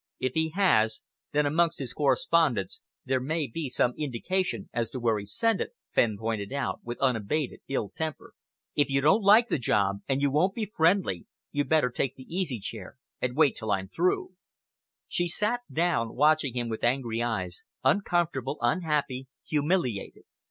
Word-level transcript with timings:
"If 0.19 0.33
he 0.33 0.49
has, 0.55 1.01
then 1.31 1.45
amongst 1.45 1.77
his 1.77 1.93
correspondence 1.93 2.81
there 3.05 3.19
may 3.19 3.45
be 3.45 3.69
some 3.69 3.93
indication 3.95 4.67
as 4.73 4.89
to 4.89 4.99
where 4.99 5.19
he 5.19 5.27
sent 5.27 5.61
it," 5.61 5.73
Fenn 5.93 6.17
pointed 6.17 6.51
out, 6.51 6.79
with 6.83 6.97
unabated 6.97 7.59
ill 7.67 7.89
temper. 7.89 8.33
"If 8.73 8.89
you 8.89 9.01
don't 9.01 9.21
like 9.21 9.49
the 9.49 9.59
job, 9.59 9.97
and 10.09 10.19
you 10.19 10.31
won't 10.31 10.55
be 10.55 10.65
friendly, 10.65 11.27
you'd 11.51 11.69
better 11.69 11.91
take 11.91 12.15
the 12.15 12.23
easy 12.23 12.57
chair 12.59 12.97
and 13.21 13.35
wait 13.35 13.55
till 13.55 13.69
I'm 13.71 13.89
through." 13.89 14.31
She 15.07 15.27
sat 15.27 15.59
down, 15.71 16.15
watching 16.15 16.55
him 16.55 16.67
with 16.67 16.83
angry 16.83 17.21
eyes, 17.21 17.63
uncomfortable, 17.83 18.57
unhappy, 18.59 19.27
humiliated. 19.47 20.23